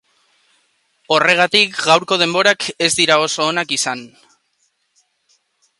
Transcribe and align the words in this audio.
Horregatik 1.17 1.75
gaurko 1.89 2.17
denborak 2.23 2.67
ez 2.87 2.91
dira 3.01 3.21
oso 3.27 3.47
onak 3.53 3.79
izan. 3.81 4.05